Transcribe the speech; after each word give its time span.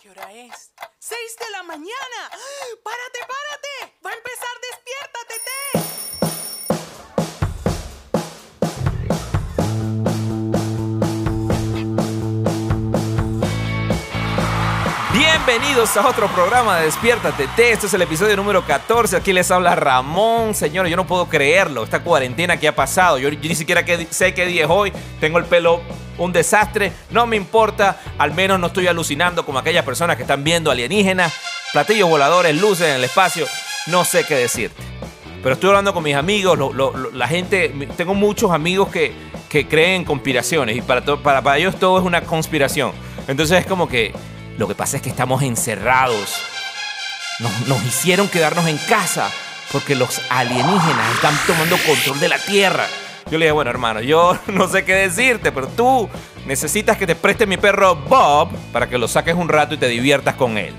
¿Qué 0.00 0.10
hora 0.10 0.32
es? 0.32 0.72
¡Seis 0.98 1.36
de 1.38 1.50
la 1.50 1.62
mañana! 1.62 2.30
¡Párate, 2.82 3.20
párate! 3.20 3.49
Bienvenidos 15.46 15.96
a 15.96 16.06
otro 16.06 16.28
programa 16.28 16.78
de 16.78 16.84
Despiértate 16.86 17.48
T. 17.56 17.72
Este 17.72 17.86
es 17.86 17.94
el 17.94 18.02
episodio 18.02 18.36
número 18.36 18.64
14. 18.64 19.16
Aquí 19.16 19.32
les 19.32 19.50
habla 19.50 19.74
Ramón. 19.74 20.54
Señores, 20.54 20.90
yo 20.90 20.96
no 20.96 21.06
puedo 21.06 21.28
creerlo. 21.28 21.82
Esta 21.82 22.00
cuarentena 22.00 22.58
que 22.58 22.68
ha 22.68 22.74
pasado. 22.74 23.18
Yo, 23.18 23.30
ni 23.30 23.54
siquiera 23.54 23.82
sé 24.10 24.34
qué 24.34 24.46
día 24.46 24.64
es 24.64 24.70
hoy. 24.70 24.92
Tengo 25.18 25.38
el 25.38 25.44
pelo 25.46 25.80
un 26.18 26.32
desastre. 26.32 26.92
No 27.10 27.26
me 27.26 27.36
importa. 27.36 27.98
Al 28.18 28.32
menos 28.34 28.60
no 28.60 28.66
estoy 28.68 28.86
alucinando 28.86 29.44
como 29.46 29.58
aquellas 29.58 29.84
personas 29.84 30.16
que 30.16 30.22
están 30.22 30.44
viendo 30.44 30.70
alienígenas, 30.70 31.32
platillos 31.72 32.08
voladores, 32.08 32.54
luces 32.60 32.88
en 32.88 32.94
el 32.96 33.04
espacio. 33.04 33.46
No 33.86 34.04
sé 34.04 34.24
qué 34.24 34.34
decirte. 34.36 34.82
Pero 35.42 35.54
estoy 35.54 35.70
hablando 35.70 35.94
con 35.94 36.02
mis 36.04 36.14
amigos, 36.16 36.58
la 37.14 37.26
gente, 37.26 37.70
tengo 37.96 38.12
muchos 38.14 38.50
amigos 38.52 38.88
que, 38.90 39.12
que 39.48 39.66
creen 39.66 40.02
en 40.02 40.04
conspiraciones 40.04 40.76
y 40.76 40.82
para, 40.82 41.02
to- 41.02 41.22
para, 41.22 41.40
para 41.40 41.56
ellos 41.56 41.76
todo 41.78 41.98
es 41.98 42.04
una 42.04 42.20
conspiración. 42.20 42.92
Entonces 43.26 43.60
es 43.60 43.66
como 43.66 43.88
que 43.88 44.12
lo 44.60 44.68
que 44.68 44.74
pasa 44.74 44.98
es 44.98 45.02
que 45.02 45.08
estamos 45.08 45.42
encerrados. 45.42 46.38
Nos, 47.66 47.82
hicieron 47.82 48.28
quedarnos 48.28 48.66
en 48.66 48.76
casa 48.76 49.30
porque 49.72 49.94
los 49.94 50.20
alienígenas 50.28 51.14
están 51.14 51.34
tomando 51.46 51.78
control 51.78 52.20
de 52.20 52.28
la 52.28 52.38
Tierra. 52.38 52.86
Yo 53.30 53.38
le 53.38 53.46
dije, 53.46 53.52
bueno 53.52 53.70
hermano, 53.70 54.02
yo 54.02 54.38
no 54.48 54.68
sé 54.68 54.84
qué 54.84 54.96
decirte, 54.96 55.50
pero 55.50 55.66
tú 55.68 56.10
necesitas 56.46 56.98
que 56.98 57.06
te 57.06 57.14
preste 57.14 57.46
mi 57.46 57.56
perro 57.56 57.96
Bob 57.96 58.50
para 58.70 58.86
que 58.86 58.98
lo 58.98 59.08
saques 59.08 59.34
un 59.34 59.48
rato 59.48 59.72
y 59.72 59.78
te 59.78 59.88
diviertas 59.88 60.34
con 60.34 60.58
él. 60.58 60.74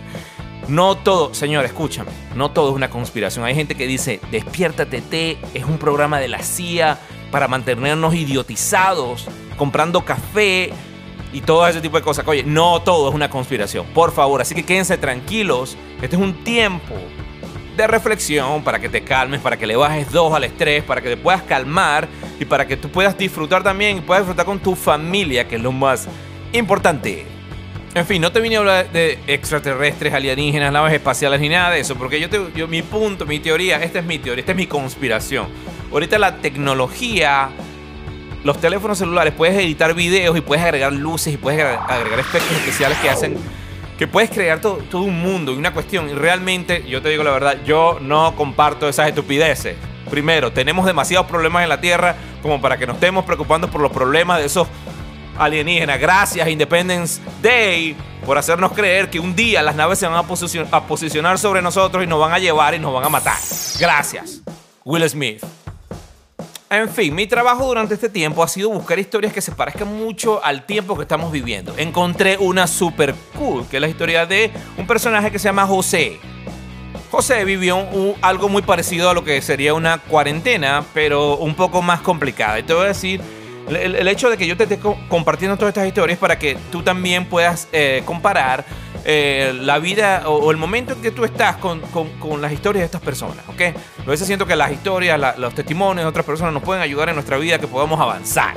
No 0.67 0.95
todo, 0.95 1.33
señor, 1.33 1.65
escúchame, 1.65 2.11
no 2.35 2.51
todo 2.51 2.69
es 2.69 2.75
una 2.75 2.91
conspiración. 2.91 3.45
Hay 3.45 3.55
gente 3.55 3.73
que 3.73 3.87
dice, 3.87 4.19
despiértate 4.29 5.01
T, 5.01 5.39
es 5.55 5.65
un 5.65 5.79
programa 5.79 6.19
de 6.19 6.27
la 6.27 6.43
CIA 6.43 6.99
para 7.31 7.47
mantenernos 7.47 8.13
idiotizados, 8.13 9.27
comprando 9.57 10.05
café 10.05 10.71
y 11.33 11.41
todo 11.41 11.67
ese 11.67 11.81
tipo 11.81 11.97
de 11.97 12.03
cosas. 12.03 12.27
Oye, 12.27 12.43
no 12.43 12.81
todo 12.81 13.09
es 13.09 13.15
una 13.15 13.29
conspiración, 13.29 13.85
por 13.93 14.11
favor. 14.11 14.41
Así 14.41 14.53
que 14.55 14.63
quédense 14.63 14.97
tranquilos, 14.97 15.77
este 16.01 16.15
es 16.15 16.21
un 16.21 16.43
tiempo 16.43 16.95
de 17.77 17.87
reflexión 17.87 18.63
para 18.63 18.79
que 18.79 18.89
te 18.89 19.01
calmes, 19.03 19.39
para 19.39 19.57
que 19.57 19.65
le 19.65 19.75
bajes 19.77 20.11
dos 20.11 20.33
al 20.33 20.43
estrés, 20.43 20.83
para 20.83 21.01
que 21.01 21.09
te 21.09 21.17
puedas 21.17 21.41
calmar 21.43 22.07
y 22.39 22.43
para 22.45 22.67
que 22.67 22.75
tú 22.75 22.89
puedas 22.89 23.17
disfrutar 23.17 23.63
también 23.63 23.97
y 23.97 24.01
puedas 24.01 24.23
disfrutar 24.23 24.45
con 24.45 24.59
tu 24.59 24.75
familia, 24.75 25.47
que 25.47 25.55
es 25.55 25.61
lo 25.61 25.71
más 25.71 26.07
importante. 26.51 27.25
En 27.93 28.05
fin, 28.05 28.21
no 28.21 28.31
te 28.31 28.39
vine 28.39 28.55
a 28.55 28.59
hablar 28.59 28.91
de 28.91 29.19
extraterrestres, 29.27 30.13
alienígenas, 30.13 30.71
naves 30.71 30.93
espaciales 30.93 31.41
ni 31.41 31.49
nada 31.49 31.71
de 31.71 31.79
eso, 31.81 31.95
porque 31.95 32.19
yo, 32.21 32.29
te- 32.29 32.39
yo 32.55 32.67
mi 32.67 32.81
punto, 32.81 33.25
mi 33.25 33.39
teoría, 33.39 33.81
esta 33.83 33.99
es 33.99 34.05
mi 34.05 34.17
teoría, 34.17 34.41
esta 34.41 34.51
es 34.53 34.57
mi 34.57 34.67
conspiración. 34.67 35.47
Ahorita 35.91 36.17
la 36.17 36.37
tecnología, 36.37 37.49
los 38.43 38.59
teléfonos 38.59 38.97
celulares, 38.97 39.33
puedes 39.35 39.55
editar 39.55 39.93
videos 39.93 40.37
y 40.37 40.41
puedes 40.41 40.63
agregar 40.63 40.91
luces 40.93 41.33
y 41.33 41.37
puedes 41.37 41.63
agregar, 41.63 42.19
efectos 42.19 42.51
especiales 42.51 42.97
que 42.99 43.09
hacen 43.09 43.37
que 43.97 44.07
puedes 44.07 44.31
crear 44.31 44.59
todo, 44.59 44.79
un 44.93 45.21
mundo 45.21 45.51
y 45.51 45.57
una 45.57 45.73
cuestión. 45.73 46.09
Y 46.09 46.13
realmente, 46.13 46.83
yo 46.87 47.03
te 47.03 47.09
digo 47.09 47.23
la 47.23 47.29
verdad, 47.29 47.57
yo 47.65 47.99
no 48.01 48.35
comparto 48.35 48.89
esas 48.89 49.07
estupideces. 49.07 49.75
Primero, 50.09 50.51
tenemos 50.51 50.87
demasiados 50.87 51.27
problemas 51.27 51.61
en 51.61 51.69
la 51.69 51.79
Tierra 51.79 52.15
como 52.41 52.59
para 52.59 52.77
que 52.77 52.87
nos 52.87 52.95
estemos 52.95 53.25
preocupando 53.25 53.69
por 53.69 53.79
los 53.79 53.91
problemas 53.91 54.39
de 54.39 54.45
esos 54.45 54.67
alienígenas. 55.37 55.99
Gracias 55.99 56.47
Independence 56.47 57.21
Day 57.43 57.95
por 58.25 58.39
hacernos 58.39 58.71
creer 58.71 59.09
que 59.09 59.19
un 59.19 59.35
día 59.35 59.61
las 59.61 59.75
naves 59.75 59.99
se 59.99 60.07
van 60.07 60.15
a, 60.15 60.77
a 60.77 60.87
posicionar 60.87 61.37
sobre 61.37 61.61
nosotros 61.61 62.03
y 62.03 62.07
nos 62.07 62.19
van 62.19 62.33
a 62.33 62.39
llevar 62.39 62.73
y 62.73 62.79
nos 62.79 62.93
van 62.93 63.03
a 63.03 63.09
matar. 63.09 63.37
Gracias, 63.79 64.41
Will 64.83 65.07
Smith. 65.07 65.43
En 66.71 66.87
fin, 66.87 67.13
mi 67.13 67.27
trabajo 67.27 67.65
durante 67.67 67.95
este 67.95 68.07
tiempo 68.07 68.41
ha 68.41 68.47
sido 68.47 68.69
buscar 68.69 68.97
historias 68.97 69.33
que 69.33 69.41
se 69.41 69.51
parezcan 69.51 69.89
mucho 69.89 70.41
al 70.41 70.65
tiempo 70.65 70.95
que 70.95 71.01
estamos 71.01 71.29
viviendo. 71.29 71.73
Encontré 71.77 72.37
una 72.37 72.65
super 72.65 73.13
cool, 73.37 73.67
que 73.67 73.75
es 73.75 73.81
la 73.81 73.89
historia 73.89 74.25
de 74.25 74.49
un 74.77 74.87
personaje 74.87 75.29
que 75.31 75.37
se 75.37 75.49
llama 75.49 75.67
José. 75.67 76.17
José 77.11 77.43
vivió 77.43 77.85
algo 78.21 78.47
muy 78.47 78.61
parecido 78.61 79.09
a 79.09 79.13
lo 79.13 79.25
que 79.25 79.41
sería 79.41 79.73
una 79.73 79.97
cuarentena, 79.97 80.85
pero 80.93 81.35
un 81.35 81.55
poco 81.55 81.81
más 81.81 81.99
complicada. 81.99 82.57
Y 82.59 82.63
te 82.63 82.73
voy 82.73 82.85
a 82.85 82.87
decir, 82.87 83.19
el, 83.67 84.07
hecho 84.07 84.29
de 84.29 84.37
que 84.37 84.47
yo 84.47 84.55
te 84.55 84.63
esté 84.63 84.79
co- 84.79 84.97
compartiendo 85.09 85.57
todas 85.57 85.71
estas 85.71 85.87
historias 85.87 86.17
para 86.19 86.39
que 86.39 86.55
tú 86.71 86.83
también 86.83 87.25
puedas 87.25 87.67
eh, 87.73 88.01
comparar 88.05 88.63
eh, 89.05 89.53
la 89.61 89.79
vida 89.79 90.23
o, 90.27 90.51
el 90.51 90.57
momento 90.57 90.93
en 90.93 91.01
que 91.01 91.11
tú 91.11 91.23
estás 91.25 91.57
con, 91.57 91.79
con- 91.81 92.09
con 92.19 92.41
las 92.41 92.51
historias 92.51 92.81
de 92.81 92.85
estas 92.85 93.01
personas, 93.01 93.47
¿ok? 93.49 93.61
A 94.05 94.09
veces 94.09 94.27
siento 94.27 94.45
que 94.45 94.55
las 94.55 94.71
historias, 94.71 95.19
los 95.37 95.53
testimonios 95.55 96.03
de 96.05 96.09
otras 96.09 96.25
personas 96.25 96.53
nos 96.53 96.63
pueden 96.63 96.81
ayudar 96.83 97.09
en 97.09 97.15
nuestra 97.15 97.37
vida, 97.37 97.59
que 97.59 97.67
podamos 97.67 97.99
avanzar. 97.99 98.55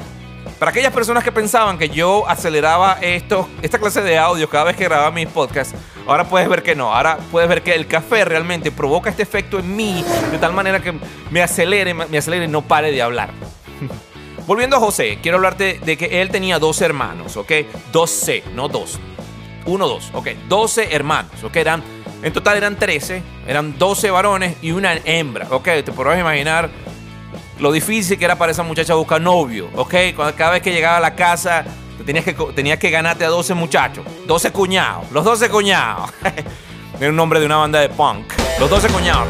Para 0.58 0.70
aquellas 0.70 0.92
personas 0.92 1.24
que 1.24 1.32
pensaban 1.32 1.78
que 1.78 1.88
yo 1.88 2.28
aceleraba 2.28 2.98
esto, 3.00 3.48
esta 3.62 3.78
clase 3.78 4.02
de 4.02 4.18
audio 4.18 4.48
cada 4.48 4.64
vez 4.64 4.76
que 4.76 4.84
grababa 4.84 5.10
mis 5.10 5.26
podcasts, 5.26 5.74
ahora 6.06 6.24
puedes 6.24 6.48
ver 6.48 6.62
que 6.62 6.74
no. 6.76 6.94
Ahora 6.94 7.18
puedes 7.30 7.48
ver 7.48 7.62
que 7.62 7.74
el 7.74 7.86
café 7.86 8.24
realmente 8.24 8.70
provoca 8.70 9.10
este 9.10 9.22
efecto 9.22 9.58
en 9.58 9.74
mí 9.74 10.04
de 10.30 10.38
tal 10.38 10.52
manera 10.52 10.80
que 10.80 10.92
me 11.30 11.42
acelere, 11.42 11.92
me 11.94 12.18
acelere 12.18 12.44
y 12.44 12.48
no 12.48 12.62
pare 12.62 12.92
de 12.92 13.02
hablar. 13.02 13.30
Volviendo 14.46 14.76
a 14.76 14.80
José, 14.80 15.18
quiero 15.22 15.38
hablarte 15.38 15.80
de 15.84 15.96
que 15.96 16.20
él 16.20 16.30
tenía 16.30 16.58
dos 16.58 16.80
hermanos, 16.82 17.36
¿ok? 17.36 17.50
12, 17.92 18.44
no 18.54 18.68
dos. 18.68 19.00
Uno, 19.66 19.88
dos, 19.88 20.10
ok. 20.12 20.28
12 20.48 20.94
hermanos, 20.94 21.42
¿ok? 21.42 21.56
Eran, 21.56 21.82
en 22.22 22.32
total 22.32 22.56
eran 22.56 22.76
13, 22.76 23.22
eran 23.46 23.78
12 23.78 24.10
varones 24.10 24.56
y 24.62 24.70
una 24.72 24.94
hembra, 25.04 25.46
¿ok? 25.50 25.64
Te 25.84 25.92
podrás 25.92 26.18
imaginar 26.18 26.70
lo 27.58 27.72
difícil 27.72 28.18
que 28.18 28.24
era 28.24 28.36
para 28.36 28.52
esa 28.52 28.62
muchacha 28.62 28.94
buscar 28.94 29.20
novio, 29.20 29.70
¿ok? 29.74 29.94
Cada 30.36 30.50
vez 30.50 30.62
que 30.62 30.72
llegaba 30.72 30.98
a 30.98 31.00
la 31.00 31.14
casa, 31.14 31.64
te 31.98 32.04
tenías 32.04 32.24
que, 32.24 32.34
tenías 32.54 32.78
que 32.78 32.90
ganarte 32.90 33.24
a 33.24 33.28
12 33.28 33.54
muchachos, 33.54 34.04
12 34.26 34.50
cuñados, 34.52 35.10
los 35.12 35.24
12 35.24 35.48
cuñados. 35.50 36.10
Era 37.00 37.10
un 37.10 37.16
nombre 37.16 37.40
de 37.40 37.46
una 37.46 37.56
banda 37.56 37.80
de 37.80 37.88
punk. 37.88 38.32
Los 38.60 38.70
12 38.70 38.88
cuñados. 38.88 39.26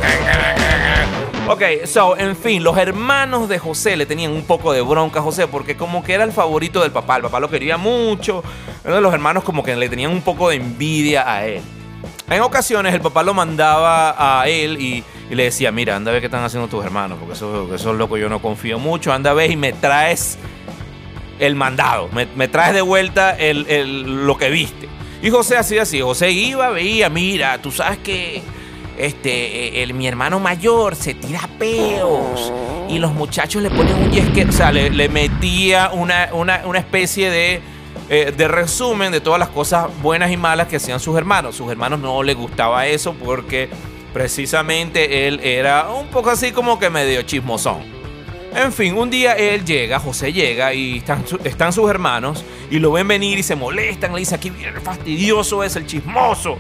Ok, 1.46 1.62
so, 1.84 2.16
en 2.16 2.34
fin, 2.36 2.64
los 2.64 2.76
hermanos 2.78 3.50
de 3.50 3.58
José 3.58 3.96
le 3.98 4.06
tenían 4.06 4.32
un 4.32 4.44
poco 4.44 4.72
de 4.72 4.80
bronca 4.80 5.18
a 5.20 5.22
José 5.22 5.46
porque 5.46 5.76
como 5.76 6.02
que 6.02 6.14
era 6.14 6.24
el 6.24 6.32
favorito 6.32 6.80
del 6.82 6.90
papá, 6.90 7.16
el 7.16 7.22
papá 7.22 7.38
lo 7.38 7.50
quería 7.50 7.76
mucho, 7.76 8.42
entonces 8.78 9.02
los 9.02 9.12
hermanos 9.12 9.44
como 9.44 9.62
que 9.62 9.76
le 9.76 9.90
tenían 9.90 10.10
un 10.10 10.22
poco 10.22 10.48
de 10.48 10.56
envidia 10.56 11.30
a 11.30 11.44
él. 11.46 11.60
En 12.30 12.40
ocasiones 12.40 12.94
el 12.94 13.02
papá 13.02 13.22
lo 13.22 13.34
mandaba 13.34 14.40
a 14.40 14.48
él 14.48 14.80
y, 14.80 15.04
le 15.30 15.44
decía, 15.44 15.70
mira, 15.70 15.96
anda 15.96 16.10
a 16.10 16.12
ver 16.12 16.22
qué 16.22 16.26
están 16.26 16.44
haciendo 16.44 16.66
tus 16.68 16.82
hermanos, 16.82 17.18
porque 17.18 17.34
eso, 17.34 17.74
eso 17.74 17.90
es 17.92 17.98
loco, 17.98 18.16
yo 18.16 18.30
no 18.30 18.40
confío 18.40 18.78
mucho, 18.78 19.12
anda 19.12 19.30
a 19.30 19.34
ver 19.34 19.50
y 19.50 19.56
me 19.56 19.74
traes 19.74 20.38
el 21.38 21.56
mandado, 21.56 22.08
me, 22.12 22.48
traes 22.48 22.72
de 22.72 22.80
vuelta 22.80 23.32
el, 23.36 23.66
el- 23.68 24.26
lo 24.26 24.38
que 24.38 24.48
viste. 24.48 24.88
Y 25.20 25.28
José 25.30 25.58
hacía 25.58 25.82
así, 25.82 26.00
José 26.00 26.30
iba, 26.30 26.70
veía, 26.70 27.10
mira, 27.10 27.58
tú 27.60 27.70
sabes 27.70 27.98
que 27.98 28.42
este, 28.98 29.82
el, 29.82 29.94
mi 29.94 30.06
hermano 30.06 30.40
mayor 30.40 30.94
se 30.96 31.14
tira 31.14 31.48
peos 31.58 32.52
y 32.88 32.98
los 32.98 33.12
muchachos 33.12 33.62
le 33.62 33.70
ponen 33.70 33.94
un 33.94 34.10
yesque, 34.10 34.44
o 34.44 34.52
sea, 34.52 34.72
le, 34.72 35.08
metía 35.08 35.90
una, 35.92 36.28
una, 36.32 36.62
una 36.64 36.78
especie 36.78 37.30
de, 37.30 37.60
eh, 38.08 38.32
de 38.36 38.48
resumen 38.48 39.10
de 39.12 39.20
todas 39.20 39.38
las 39.38 39.48
cosas 39.48 39.88
buenas 40.02 40.30
y 40.30 40.36
malas 40.36 40.68
que 40.68 40.76
hacían 40.76 41.00
sus 41.00 41.16
hermanos. 41.16 41.56
Sus 41.56 41.70
hermanos 41.70 42.00
no 42.00 42.22
les 42.22 42.36
gustaba 42.36 42.86
eso 42.86 43.14
porque 43.14 43.68
precisamente 44.12 45.26
él 45.26 45.40
era 45.42 45.88
un 45.88 46.06
poco 46.08 46.30
así 46.30 46.52
como 46.52 46.78
que 46.78 46.90
medio 46.90 47.22
chismosón. 47.22 47.94
En 48.54 48.72
fin, 48.72 48.96
un 48.96 49.10
día 49.10 49.32
él 49.32 49.64
llega, 49.64 49.98
José 49.98 50.32
llega 50.32 50.72
y 50.72 50.98
están, 50.98 51.24
están 51.42 51.72
sus 51.72 51.90
hermanos 51.90 52.44
y 52.70 52.78
lo 52.78 52.92
ven 52.92 53.08
venir 53.08 53.36
y 53.36 53.42
se 53.42 53.56
molestan. 53.56 54.12
Le 54.12 54.20
dice, 54.20 54.36
aquí 54.36 54.52
fastidioso 54.82 55.64
es 55.64 55.74
el 55.74 55.86
chismoso. 55.86 56.56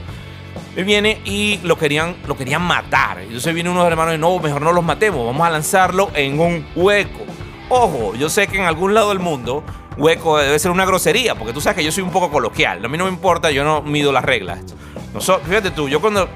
Viene 0.76 1.20
y 1.24 1.58
lo 1.62 1.78
querían, 1.78 2.16
lo 2.26 2.36
querían 2.36 2.62
matar. 2.62 3.20
Entonces 3.20 3.54
viene 3.54 3.70
uno 3.70 3.80
de 3.80 3.84
los 3.84 3.92
hermanos 3.92 4.14
y 4.14 4.18
no, 4.18 4.38
mejor 4.38 4.60
no 4.62 4.72
los 4.72 4.84
matemos, 4.84 5.24
vamos 5.24 5.46
a 5.46 5.50
lanzarlo 5.50 6.10
en 6.14 6.38
un 6.40 6.66
hueco. 6.74 7.20
Ojo, 7.68 8.14
yo 8.16 8.28
sé 8.28 8.46
que 8.48 8.56
en 8.58 8.64
algún 8.64 8.92
lado 8.92 9.10
del 9.10 9.20
mundo 9.20 9.62
hueco 9.96 10.36
debe 10.38 10.58
ser 10.58 10.70
una 10.72 10.84
grosería, 10.84 11.34
porque 11.36 11.52
tú 11.52 11.60
sabes 11.60 11.78
que 11.78 11.84
yo 11.84 11.92
soy 11.92 12.02
un 12.02 12.10
poco 12.10 12.30
coloquial. 12.30 12.84
A 12.84 12.88
mí 12.88 12.98
no 12.98 13.04
me 13.04 13.10
importa, 13.10 13.50
yo 13.52 13.62
no 13.64 13.82
mido 13.82 14.10
las 14.12 14.24
reglas. 14.24 14.60
Noso- 15.14 15.40
fíjate 15.40 15.70
tú, 15.70 15.88
yo 15.88 16.00
cuando... 16.00 16.28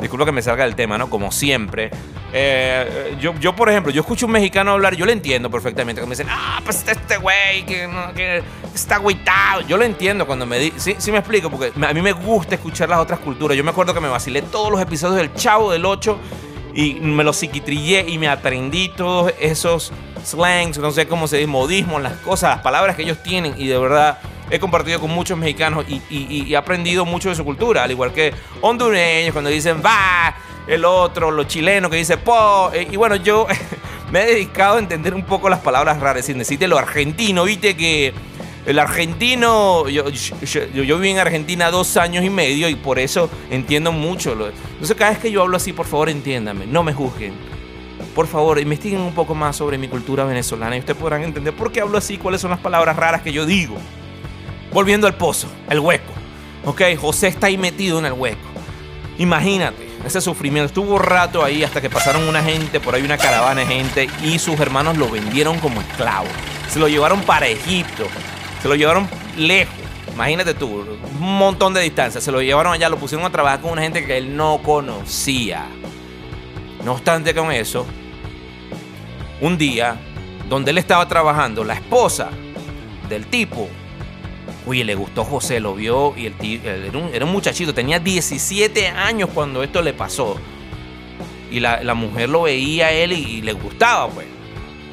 Disculpa 0.00 0.26
que 0.26 0.32
me 0.32 0.42
salga 0.42 0.64
del 0.64 0.74
tema, 0.74 0.98
¿no? 0.98 1.08
Como 1.08 1.32
siempre. 1.32 1.90
Eh, 2.30 3.16
yo, 3.18 3.32
yo, 3.40 3.56
por 3.56 3.70
ejemplo, 3.70 3.90
yo 3.90 4.02
escucho 4.02 4.26
a 4.26 4.28
un 4.28 4.32
mexicano 4.32 4.72
hablar, 4.72 4.94
yo 4.94 5.06
lo 5.06 5.12
entiendo 5.12 5.50
perfectamente. 5.50 6.02
Que 6.02 6.06
me 6.06 6.10
dicen, 6.10 6.26
ah, 6.30 6.60
pues 6.62 6.84
este 6.86 7.16
güey 7.16 7.64
que, 7.64 7.88
no- 7.88 8.12
que 8.12 8.42
está 8.76 8.96
agüitado. 8.96 9.62
Yo 9.62 9.76
lo 9.76 9.84
entiendo 9.84 10.26
cuando 10.26 10.46
me 10.46 10.58
di. 10.58 10.72
Sí, 10.76 11.10
me 11.10 11.18
explico, 11.18 11.50
porque 11.50 11.72
a 11.84 11.92
mí 11.92 12.00
me 12.00 12.12
gusta 12.12 12.54
escuchar 12.54 12.88
las 12.88 13.00
otras 13.00 13.18
culturas. 13.18 13.56
Yo 13.56 13.64
me 13.64 13.70
acuerdo 13.70 13.92
que 13.92 14.00
me 14.00 14.08
vacilé 14.08 14.42
todos 14.42 14.70
los 14.70 14.80
episodios 14.80 15.16
del 15.16 15.34
Chavo 15.34 15.72
del 15.72 15.84
8 15.84 16.18
y 16.74 16.94
me 16.94 17.24
los 17.24 17.36
psiquitrillé 17.36 18.04
y 18.06 18.18
me 18.18 18.28
aprendí 18.28 18.90
todos 18.90 19.32
esos 19.40 19.92
slangs, 20.24 20.78
no 20.78 20.90
sé 20.90 21.06
cómo 21.06 21.26
se 21.26 21.38
dice, 21.38 21.46
modismos, 21.46 22.02
las 22.02 22.14
cosas, 22.18 22.56
las 22.56 22.62
palabras 22.62 22.96
que 22.96 23.02
ellos 23.02 23.22
tienen. 23.22 23.54
Y 23.56 23.66
de 23.66 23.78
verdad, 23.78 24.18
he 24.50 24.58
compartido 24.58 25.00
con 25.00 25.10
muchos 25.10 25.38
mexicanos 25.38 25.86
y, 25.88 26.52
he 26.52 26.56
aprendido 26.56 27.04
mucho 27.04 27.30
de 27.30 27.34
su 27.34 27.44
cultura, 27.44 27.82
al 27.82 27.90
igual 27.90 28.12
que 28.12 28.34
hondureños 28.60 29.32
cuando 29.32 29.50
dicen 29.50 29.82
va, 29.84 30.36
el 30.66 30.84
otro, 30.84 31.30
los 31.30 31.46
chilenos 31.46 31.90
que 31.90 31.96
dicen 31.96 32.20
po. 32.20 32.70
Eh, 32.72 32.88
y 32.90 32.96
bueno, 32.96 33.16
yo 33.16 33.46
me 34.10 34.22
he 34.22 34.26
dedicado 34.26 34.76
a 34.76 34.78
entender 34.78 35.14
un 35.14 35.24
poco 35.24 35.48
las 35.48 35.60
palabras 35.60 35.98
raras. 36.00 36.26
Si 36.26 36.34
necesite 36.34 36.68
lo 36.68 36.76
argentino, 36.78 37.44
viste 37.44 37.76
que 37.76 38.12
el 38.66 38.80
argentino, 38.80 39.88
yo, 39.88 40.08
yo, 40.10 40.98
viví 40.98 41.10
en 41.10 41.18
Argentina 41.18 41.70
dos 41.70 41.96
años 41.96 42.24
y 42.24 42.30
medio 42.30 42.68
y 42.68 42.74
por 42.74 42.98
eso 42.98 43.30
entiendo 43.48 43.92
mucho. 43.92 44.32
Entonces 44.32 44.96
cada 44.96 45.12
vez 45.12 45.20
que 45.20 45.30
yo 45.30 45.42
hablo 45.42 45.56
así, 45.56 45.72
por 45.72 45.86
favor 45.86 46.08
entiéndame, 46.08 46.66
no 46.66 46.82
me 46.82 46.92
juzguen. 46.92 47.32
Por 48.14 48.26
favor, 48.26 48.58
investiguen 48.58 49.00
un 49.00 49.14
poco 49.14 49.34
más 49.34 49.56
sobre 49.56 49.78
mi 49.78 49.88
cultura 49.88 50.24
venezolana 50.24 50.76
y 50.76 50.80
ustedes 50.80 50.98
podrán 50.98 51.22
entender 51.22 51.54
por 51.54 51.70
qué 51.70 51.80
hablo 51.80 51.96
así, 51.96 52.18
cuáles 52.18 52.40
son 52.40 52.50
las 52.50 52.60
palabras 52.60 52.96
raras 52.96 53.22
que 53.22 53.32
yo 53.32 53.46
digo. 53.46 53.76
Volviendo 54.72 55.06
al 55.06 55.14
pozo, 55.14 55.48
el 55.70 55.78
hueco. 55.78 56.12
Ok, 56.64 56.82
José 57.00 57.28
está 57.28 57.46
ahí 57.46 57.56
metido 57.56 58.00
en 58.00 58.06
el 58.06 58.12
hueco. 58.14 58.48
Imagínate 59.18 59.86
ese 60.04 60.20
sufrimiento. 60.20 60.66
Estuvo 60.66 60.98
rato 60.98 61.44
ahí 61.44 61.62
hasta 61.62 61.80
que 61.80 61.88
pasaron 61.88 62.26
una 62.26 62.42
gente, 62.42 62.80
por 62.80 62.94
ahí 62.94 63.02
una 63.02 63.16
caravana 63.16 63.60
de 63.60 63.66
gente 63.66 64.08
y 64.24 64.38
sus 64.38 64.58
hermanos 64.58 64.96
lo 64.96 65.08
vendieron 65.08 65.58
como 65.60 65.80
esclavo. 65.80 66.26
Se 66.68 66.80
lo 66.80 66.88
llevaron 66.88 67.22
para 67.22 67.46
Egipto. 67.46 68.06
Se 68.66 68.70
lo 68.70 68.74
llevaron 68.74 69.08
lejos. 69.36 69.76
Imagínate 70.12 70.52
tú, 70.52 70.66
un 70.66 71.38
montón 71.38 71.72
de 71.72 71.82
distancia. 71.82 72.20
Se 72.20 72.32
lo 72.32 72.42
llevaron 72.42 72.72
allá, 72.72 72.88
lo 72.88 72.96
pusieron 72.96 73.24
a 73.24 73.30
trabajar 73.30 73.60
con 73.60 73.70
una 73.70 73.82
gente 73.82 74.04
que 74.04 74.16
él 74.16 74.36
no 74.36 74.60
conocía. 74.60 75.68
No 76.82 76.94
obstante 76.94 77.32
con 77.32 77.52
eso, 77.52 77.86
un 79.40 79.56
día, 79.56 79.96
donde 80.48 80.72
él 80.72 80.78
estaba 80.78 81.06
trabajando, 81.06 81.62
la 81.62 81.74
esposa 81.74 82.30
del 83.08 83.28
tipo, 83.28 83.68
oye, 84.66 84.82
le 84.82 84.96
gustó 84.96 85.22
José, 85.24 85.60
lo 85.60 85.76
vio 85.76 86.14
y 86.16 86.26
el 86.26 86.90
un, 86.92 87.14
era 87.14 87.24
un 87.24 87.30
muchachito, 87.30 87.72
tenía 87.72 88.00
17 88.00 88.88
años 88.88 89.30
cuando 89.32 89.62
esto 89.62 89.80
le 89.80 89.92
pasó. 89.92 90.40
Y 91.52 91.60
la, 91.60 91.94
mujer 91.94 92.30
lo 92.30 92.42
veía 92.42 92.86
a 92.86 92.90
él 92.90 93.12
y 93.12 93.42
le 93.42 93.52
gustaba, 93.52 94.08
pues. 94.08 94.26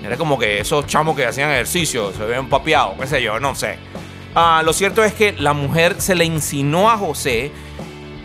Era 0.04 0.18
como 0.18 0.38
que 0.38 0.60
esos 0.60 0.86
chamos 0.86 1.16
que 1.16 1.26
hacían 1.26 1.50
ejercicio, 1.52 2.12
se 2.12 2.24
habían 2.24 2.50
papeado, 2.50 2.96
qué 3.00 3.08
sé 3.08 3.22
yo, 3.24 3.40
no 3.40 3.56
sé. 3.56 3.78
Ah, 4.36 4.62
lo 4.66 4.74
cierto 4.74 5.04
es 5.04 5.14
que 5.14 5.34
la 5.34 5.54
mujer 5.54 5.96
se 6.00 6.16
le 6.16 6.26
insinuó 6.26 6.90
a 6.90 6.98
José 6.98 7.52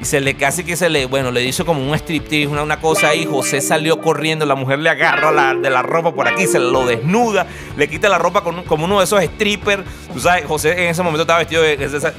y 0.00 0.04
se 0.04 0.20
le 0.20 0.34
casi 0.34 0.62
que 0.64 0.76
se 0.76 0.88
le, 0.88 1.06
bueno, 1.06 1.30
le 1.32 1.44
hizo 1.44 1.66
como 1.66 1.86
un 1.86 1.94
striptease, 1.94 2.46
una, 2.46 2.62
una 2.62 2.80
cosa 2.80 3.08
ahí. 3.08 3.26
José 3.26 3.60
salió 3.60 4.00
corriendo, 4.00 4.46
la 4.46 4.54
mujer 4.54 4.78
le 4.78 4.90
agarra 4.90 5.32
la, 5.32 5.54
de 5.54 5.70
la 5.70 5.82
ropa 5.82 6.14
por 6.14 6.28
aquí, 6.28 6.46
se 6.46 6.58
lo 6.58 6.86
desnuda, 6.86 7.46
le 7.76 7.88
quita 7.88 8.08
la 8.08 8.18
ropa 8.18 8.42
con, 8.42 8.62
como 8.62 8.84
uno 8.84 8.98
de 8.98 9.04
esos 9.04 9.22
strippers. 9.22 9.82
Tú 10.12 10.20
sabes, 10.20 10.46
José 10.46 10.84
en 10.84 10.90
ese 10.90 11.02
momento 11.02 11.22
estaba 11.22 11.40
vestido 11.40 11.62
de, 11.62 11.74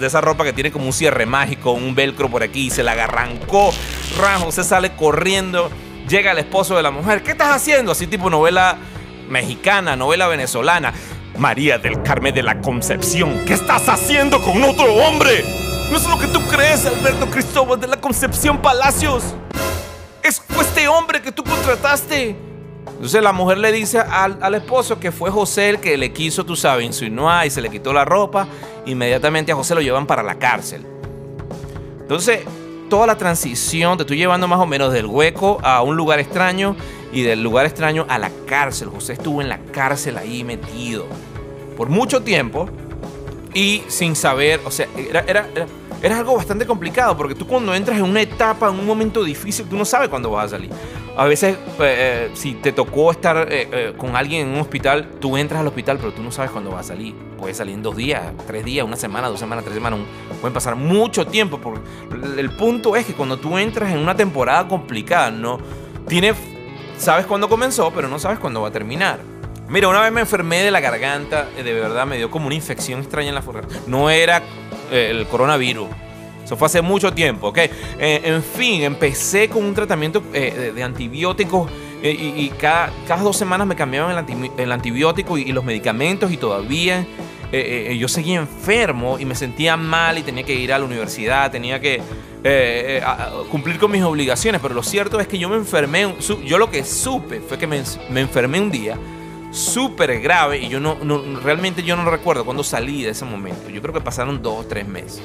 esa, 0.06 0.22
ropa 0.22 0.44
que 0.44 0.52
tiene 0.54 0.72
como 0.72 0.86
un 0.86 0.94
cierre 0.94 1.26
mágico, 1.26 1.72
un 1.72 1.96
velcro 1.96 2.30
por 2.30 2.44
aquí, 2.44 2.70
se 2.70 2.84
la 2.84 2.92
arrancó. 2.92 3.72
Ran, 4.20 4.42
José 4.42 4.64
sale 4.64 4.92
corriendo, 4.92 5.72
llega 6.08 6.34
el 6.34 6.40
esposo 6.40 6.76
de 6.76 6.84
la 6.84 6.92
mujer. 6.92 7.24
¿Qué 7.24 7.32
estás 7.32 7.56
haciendo? 7.56 7.94
Así 7.94 8.08
tipo 8.08 8.30
novela 8.30 8.78
mexicana, 9.30 9.96
novela 9.96 10.28
venezolana. 10.28 10.94
María 11.38 11.78
del 11.78 12.02
Carmen 12.04 12.34
de 12.34 12.44
la 12.44 12.60
Concepción, 12.60 13.46
¿qué 13.46 13.54
estás 13.54 13.88
haciendo 13.88 14.42
con 14.42 14.62
otro 14.62 14.94
hombre? 14.94 15.46
No 15.90 15.98
es 15.98 16.08
lo 16.08 16.20
que 16.20 16.28
tú 16.28 16.42
crees, 16.50 16.86
Alberto 16.86 17.28
Cristóbal 17.28 17.80
de 17.80 17.88
la 17.88 17.96
Concepción 17.98 18.62
Palacios. 18.62 19.24
Es 20.22 20.42
este 20.60 20.88
hombre 20.90 21.22
que 21.22 21.32
tú 21.32 21.44
contrataste. 21.44 22.36
Entonces 22.88 23.24
la 23.24 23.32
mujer 23.32 23.60
le 23.60 23.72
dice 23.72 24.00
al, 24.00 24.38
al, 24.42 24.56
esposo 24.56 25.00
que 25.00 25.12
fue 25.14 25.32
José 25.32 25.70
el 25.70 25.80
que 25.80 25.98
le 25.98 26.12
quiso, 26.12 26.46
tú 26.46 26.58
sabes, 26.58 26.86
insinuar 26.86 27.48
y 27.48 27.50
se 27.50 27.62
le 27.62 27.70
quitó 27.70 27.94
la 27.94 28.04
ropa. 28.04 28.48
Inmediatamente 28.86 29.54
a 29.54 29.56
José 29.56 29.76
lo 29.76 29.82
llevan 29.82 30.06
para 30.06 30.22
la 30.22 30.36
cárcel. 30.36 30.86
Entonces, 32.02 32.42
toda 32.90 33.08
la 33.08 33.18
transición 33.18 33.98
te 33.98 34.04
estoy 34.04 34.18
llevando 34.18 34.48
más 34.48 34.60
o 34.60 34.66
menos 34.66 34.92
del 34.92 35.06
hueco 35.06 35.60
a 35.64 35.82
un 35.82 35.96
lugar 35.96 36.20
extraño 36.20 36.76
y 37.12 37.24
del 37.24 37.42
lugar 37.42 37.66
extraño 37.66 38.06
a 38.10 38.18
la 38.18 38.32
cárcel. 38.46 38.90
José 38.90 39.14
estuvo 39.14 39.42
en 39.42 39.50
la 39.50 39.60
cárcel 39.60 40.18
ahí 40.18 40.44
metido 40.44 41.06
por 41.78 41.90
mucho 41.90 42.22
tiempo 42.22 42.70
y 43.54 43.84
sin 43.88 44.16
saber, 44.16 44.60
o 44.66 44.72
sea, 44.72 44.88
era, 44.96 45.22
era, 45.28 45.48
era, 46.02 46.18
algo 46.18 46.36
bastante 46.36 46.66
complicado 46.66 47.18
porque 47.18 47.36
tú 47.36 47.48
cuando 47.48 47.74
entras 47.74 47.98
en 47.98 48.04
una 48.04 48.22
etapa, 48.22 48.70
en 48.70 48.80
un 48.80 48.86
momento 48.86 49.24
difícil, 49.24 49.66
tú 49.66 49.76
no 49.76 49.86
sabes 49.86 50.10
cuándo 50.10 50.30
vas 50.30 50.46
a 50.48 50.50
salir. 50.50 50.70
A 51.18 51.26
veces, 51.26 51.56
eh, 51.56 51.58
eh, 51.80 52.32
si 52.34 52.54
te 52.54 52.72
tocó 52.72 53.12
estar 53.12 53.48
eh, 53.50 53.94
con 53.98 54.16
alguien 54.16 54.48
en 54.48 54.54
un 54.54 54.62
hospital, 54.62 55.10
tú 55.20 55.36
entras 55.36 55.60
al 55.60 55.68
hospital, 55.68 55.98
pero 55.98 56.14
tú 56.14 56.24
no 56.24 56.32
sabes 56.32 56.52
cuándo 56.52 56.72
vas 56.72 56.86
a 56.86 56.94
salir. 56.94 57.14
Puedes 57.38 57.58
salir 57.58 57.74
en 57.74 57.84
dos 57.84 57.98
días, 57.98 58.22
tres 58.48 58.64
días, 58.64 58.86
una 58.86 58.96
semana, 58.96 59.28
dos 59.28 59.40
semanas, 59.40 59.66
tres 59.66 59.76
semanas. 59.76 60.00
Pueden 60.40 60.54
pasar 60.54 60.76
mucho 60.76 61.28
tiempo. 61.28 61.60
Porque 61.60 61.82
el 62.38 62.52
punto 62.52 62.96
es 62.96 63.06
que 63.06 63.14
cuando 63.14 63.38
tú 63.38 63.58
entras 63.58 63.92
en 63.92 64.00
una 64.00 64.16
temporada 64.16 64.66
complicada, 64.68 65.30
no 65.30 65.60
tiene 66.08 66.34
sabes 67.00 67.26
cuándo 67.26 67.50
comenzó, 67.50 67.92
pero 67.92 68.08
no 68.08 68.20
sabes 68.20 68.40
cuándo 68.40 68.62
va 68.62 68.68
a 68.68 68.72
terminar. 68.72 69.20
Mira, 69.70 69.88
una 69.88 70.02
vez 70.02 70.12
me 70.12 70.22
enfermé 70.22 70.64
de 70.64 70.72
la 70.72 70.80
garganta, 70.80 71.48
eh, 71.58 71.64
de 71.64 71.74
verdad 71.74 72.06
me 72.06 72.18
dio 72.18 72.30
como 72.30 72.48
una 72.48 72.56
infección 72.56 73.00
extraña 73.00 73.30
en 73.30 73.36
la 73.36 73.42
garganta. 73.42 73.76
No 73.88 74.10
era 74.10 74.42
eh, 74.92 75.10
el 75.12 75.28
coronavirus. 75.28 75.88
Eso 76.44 76.58
fue 76.58 76.66
hace 76.66 76.82
mucho 76.82 77.14
tiempo, 77.14 77.50
¿ok? 77.50 77.58
Eh, 77.58 78.22
en 78.24 78.42
fin, 78.42 78.82
empecé 78.82 79.48
con 79.50 79.64
un 79.64 79.76
tratamiento 79.76 80.22
de, 80.32 80.82
antibióticos 80.84 81.70
y, 82.02 82.50
cada, 82.60 82.92
cada, 83.08 83.22
dos 83.22 83.38
semanas 83.38 83.68
me 83.68 83.76
cambiaban 83.76 84.26
el, 84.58 84.72
antibiótico 84.72 85.38
y, 85.38 85.52
los 85.52 85.64
medicamentos 85.64 86.32
y 86.32 86.38
todavía 86.38 87.06
yo 87.52 88.08
seguía 88.08 88.38
enfermo 88.40 89.18
y 89.20 89.26
me 89.26 89.36
sentía 89.36 89.76
mal 89.76 90.18
y 90.18 90.22
tenía 90.24 90.44
que 90.44 90.54
ir 90.54 90.72
a 90.72 90.80
la 90.80 90.86
universidad, 90.86 91.52
tenía 91.52 91.80
que 91.80 92.02
eh, 92.42 93.02
eh, 93.02 93.04
cumplir 93.52 93.78
con 93.78 93.92
mis 93.92 94.02
obligaciones, 94.02 94.62
pero 94.62 94.74
lo 94.74 94.82
cierto 94.82 95.20
es 95.20 95.28
que 95.28 95.38
yo 95.38 95.50
me 95.50 95.58
enfermé, 95.58 96.16
yo 96.46 96.58
lo 96.58 96.72
que 96.72 96.86
supe 96.86 97.42
fue 97.42 97.58
que 97.58 97.68
me, 97.68 97.84
enfermé 98.16 98.62
un 98.62 98.72
día 98.72 98.98
súper 99.52 100.22
grave 100.22 100.60
y 100.60 100.70
yo 100.70 100.80
no, 100.80 100.96
realmente 101.44 101.84
yo 101.84 101.98
no 101.98 102.10
recuerdo 102.10 102.46
cuándo 102.46 102.64
salí 102.64 103.04
de 103.04 103.10
ese 103.10 103.26
momento. 103.26 103.70
Yo 103.70 103.82
creo 103.82 103.94
que 103.94 104.00
pasaron 104.00 104.42
dos 104.42 104.66
o 104.66 104.68
tres 104.68 104.88
meses. 104.88 105.22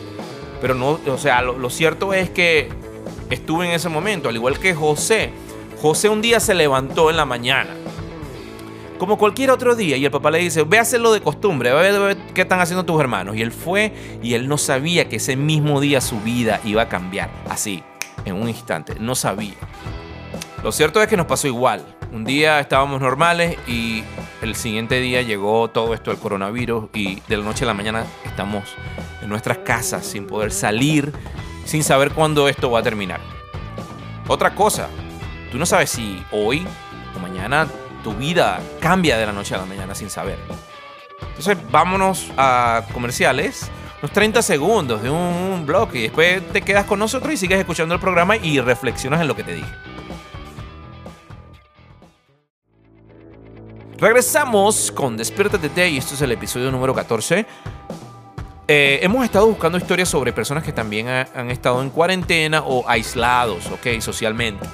Pero 0.60 0.74
no, 0.74 0.98
o 1.06 1.18
sea, 1.18 1.40
lo, 1.40 1.70
cierto 1.70 2.12
es 2.12 2.30
que 2.30 2.68
estuve 3.30 3.66
en 3.66 3.72
ese 3.72 3.88
momento, 3.88 4.28
al 4.28 4.34
igual 4.34 4.58
que 4.58 4.74
José. 4.74 5.30
José 5.80 6.08
un 6.08 6.20
día 6.20 6.40
se 6.40 6.54
levantó 6.54 7.10
en 7.10 7.16
la 7.16 7.26
mañana 7.26 7.76
como 8.98 9.18
cualquier 9.18 9.50
otro 9.50 9.74
día. 9.74 9.96
Y 9.96 10.04
el 10.04 10.10
papá 10.10 10.30
le 10.30 10.38
dice, 10.38 10.62
ve 10.62 10.78
a 10.78 10.82
hacerlo 10.82 11.12
de 11.12 11.20
costumbre, 11.20 11.72
ve 11.72 11.88
a 11.88 11.98
ver 11.98 12.16
qué 12.34 12.42
están 12.42 12.60
haciendo 12.60 12.84
tus 12.84 13.00
hermanos. 13.00 13.36
Y 13.36 13.42
él 13.42 13.52
fue 13.52 13.92
y 14.22 14.34
él 14.34 14.48
no 14.48 14.58
sabía 14.58 15.08
que 15.08 15.16
ese 15.16 15.36
mismo 15.36 15.80
día 15.80 16.00
su 16.00 16.20
vida 16.20 16.60
iba 16.64 16.82
a 16.82 16.88
cambiar. 16.88 17.30
Así, 17.48 17.82
en 18.24 18.34
un 18.34 18.48
instante. 18.48 18.96
No 18.98 19.14
sabía. 19.14 19.54
Lo 20.62 20.72
cierto 20.72 21.02
es 21.02 21.08
que 21.08 21.16
nos 21.16 21.26
pasó 21.26 21.46
igual. 21.46 21.84
Un 22.12 22.24
día 22.24 22.60
estábamos 22.60 23.00
normales 23.00 23.58
y 23.66 24.04
el 24.40 24.54
siguiente 24.54 25.00
día 25.00 25.22
llegó 25.22 25.68
todo 25.68 25.94
esto 25.94 26.10
del 26.10 26.20
coronavirus 26.20 26.88
y 26.94 27.20
de 27.28 27.36
la 27.36 27.44
noche 27.44 27.64
a 27.64 27.66
la 27.66 27.74
mañana 27.74 28.04
estamos 28.24 28.64
en 29.20 29.28
nuestras 29.28 29.58
casas 29.58 30.06
sin 30.06 30.26
poder 30.26 30.52
salir, 30.52 31.12
sin 31.64 31.82
saber 31.82 32.12
cuándo 32.12 32.48
esto 32.48 32.70
va 32.70 32.78
a 32.80 32.82
terminar. 32.82 33.20
Otra 34.28 34.54
cosa, 34.54 34.88
tú 35.50 35.58
no 35.58 35.66
sabes 35.66 35.90
si 35.90 36.22
hoy 36.30 36.66
o 37.16 37.18
mañana 37.18 37.66
tu 38.04 38.14
vida 38.14 38.60
cambia 38.78 39.16
de 39.16 39.26
la 39.26 39.32
noche 39.32 39.56
a 39.56 39.58
la 39.58 39.64
mañana 39.64 39.94
sin 39.96 40.10
saber. 40.10 40.38
Entonces 41.20 41.56
vámonos 41.72 42.30
a 42.36 42.82
comerciales, 42.92 43.68
unos 44.00 44.12
30 44.12 44.42
segundos 44.42 45.02
de 45.02 45.10
un 45.10 45.64
blog 45.66 45.88
y 45.94 46.02
después 46.02 46.46
te 46.52 46.62
quedas 46.62 46.84
con 46.84 47.00
nosotros 47.00 47.32
y 47.32 47.36
sigues 47.36 47.58
escuchando 47.58 47.94
el 47.94 48.00
programa 48.00 48.36
y 48.36 48.60
reflexionas 48.60 49.20
en 49.20 49.26
lo 49.26 49.34
que 49.34 49.42
te 49.42 49.54
dije. 49.54 49.72
Regresamos 53.98 54.92
con 54.92 55.16
Despiértate 55.16 55.88
y 55.88 55.96
esto 55.96 56.14
es 56.14 56.20
el 56.20 56.32
episodio 56.32 56.70
número 56.70 56.94
14. 56.94 57.46
Eh, 58.66 58.98
hemos 59.02 59.24
estado 59.24 59.46
buscando 59.46 59.78
historias 59.78 60.08
sobre 60.08 60.32
personas 60.32 60.62
que 60.62 60.72
también 60.72 61.08
han 61.08 61.50
estado 61.50 61.80
en 61.80 61.90
cuarentena 61.90 62.62
o 62.62 62.86
aislados, 62.88 63.66
ok, 63.70 64.00
socialmente. 64.00 64.66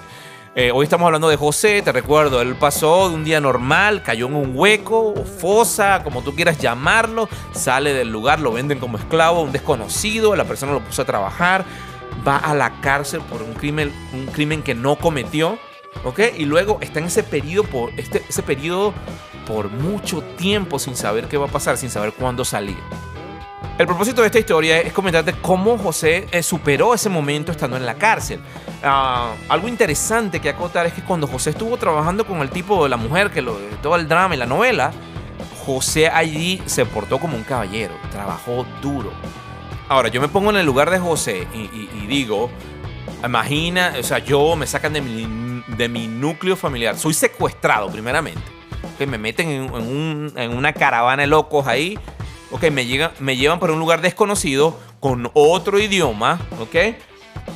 Eh, 0.57 0.73
hoy 0.73 0.83
estamos 0.83 1.07
hablando 1.07 1.29
de 1.29 1.37
José, 1.37 1.81
te 1.81 1.93
recuerdo, 1.93 2.43
él 2.43 2.57
pasó 2.57 3.09
de 3.09 3.15
un 3.15 3.23
día 3.23 3.41
normal, 3.41 4.03
cayó 4.03 4.27
en 4.27 4.35
un 4.35 4.53
hueco 4.53 5.15
o 5.15 5.25
fosa, 5.25 6.03
como 6.03 6.23
tú 6.23 6.35
quieras 6.35 6.59
llamarlo, 6.59 7.29
sale 7.53 7.93
del 7.93 8.11
lugar, 8.11 8.41
lo 8.41 8.53
venden 8.53 8.81
como 8.81 8.99
esclavo, 8.99 9.43
un 9.43 9.53
desconocido, 9.53 10.35
la 10.35 10.45
persona 10.45 10.73
lo 10.73 10.81
puso 10.81 11.03
a 11.03 11.05
trabajar, 11.05 11.65
va 12.27 12.37
a 12.37 12.53
la 12.57 12.81
cárcel 12.81 13.21
por 13.21 13.43
un 13.43 13.53
crimen, 13.55 13.93
un 14.13 14.27
crimen 14.27 14.65
que 14.65 14.75
no 14.75 14.97
cometió, 14.97 15.57
¿ok? 16.03 16.19
Y 16.37 16.47
luego 16.47 16.79
está 16.81 16.99
en 16.99 17.05
ese 17.05 17.23
periodo, 17.23 17.69
por, 17.69 17.91
este, 17.97 18.25
ese 18.29 18.43
periodo 18.43 18.93
por 19.47 19.71
mucho 19.71 20.21
tiempo 20.37 20.81
sin 20.81 20.97
saber 20.97 21.29
qué 21.29 21.37
va 21.37 21.47
a 21.47 21.51
pasar, 21.51 21.77
sin 21.77 21.91
saber 21.91 22.13
cuándo 22.13 22.45
salir. 22.45 22.79
El 23.81 23.87
propósito 23.87 24.21
de 24.21 24.27
esta 24.27 24.39
historia 24.39 24.79
es 24.79 24.93
comentarte 24.93 25.33
cómo 25.41 25.79
José 25.79 26.27
eh, 26.33 26.43
superó 26.43 26.93
ese 26.93 27.09
momento 27.09 27.51
estando 27.51 27.79
en 27.79 27.87
la 27.87 27.95
cárcel. 27.95 28.39
Ah, 28.83 29.33
algo 29.49 29.69
interesante 29.69 30.39
que 30.39 30.51
acotar 30.51 30.85
es 30.85 30.93
que 30.93 31.03
cuando 31.03 31.27
José 31.27 31.49
estuvo 31.49 31.79
trabajando 31.79 32.27
con 32.27 32.43
el 32.43 32.51
tipo 32.51 32.83
de 32.85 32.91
la 32.91 32.99
mujer, 32.99 33.31
que 33.31 33.41
lo, 33.41 33.55
todo 33.83 33.97
el 33.97 34.07
drama 34.07 34.35
y 34.35 34.39
la 34.39 34.45
novela, 34.45 34.93
José 35.65 36.11
allí 36.11 36.63
se 36.67 36.85
portó 36.85 37.19
como 37.19 37.39
un 37.39 37.43
caballero, 37.43 37.95
trabajó 38.11 38.67
duro. 38.83 39.13
Ahora, 39.89 40.11
yo 40.11 40.21
me 40.21 40.29
pongo 40.29 40.51
en 40.51 40.57
el 40.57 40.67
lugar 40.67 40.91
de 40.91 40.99
José 40.99 41.49
y, 41.55 42.07
digo, 42.07 42.51
imagina, 43.25 43.95
o 43.99 44.03
sea, 44.03 44.19
yo 44.19 44.57
me 44.57 44.67
sacan 44.67 44.93
de 44.93 45.01
mi, 45.01 45.65
de 45.69 45.89
mi 45.89 46.07
núcleo 46.07 46.55
familiar, 46.55 46.99
soy 46.99 47.15
secuestrado 47.15 47.89
primeramente, 47.89 48.43
que 48.99 49.07
me 49.07 49.17
meten 49.17 49.49
en, 49.49 50.33
en, 50.37 50.55
una 50.55 50.75
caravana 50.75 51.23
de 51.23 51.29
locos 51.29 51.67
ahí, 51.67 51.99
ok, 52.51 52.71
me, 52.71 52.87
llegan, 52.87 53.13
me 53.21 53.37
llevan 53.37 53.59
para 53.61 53.73
un 53.73 53.79
lugar 53.79 54.01
desconocido 54.01 54.79
con 55.01 55.31
otro 55.35 55.79
idioma, 55.79 56.41
ok, 56.61 56.97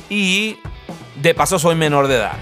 y 0.09 0.57
de 1.21 1.33
paso 1.33 1.59
soy 1.59 1.75
menor 1.75 2.07
de 2.07 2.15
edad. 2.15 2.33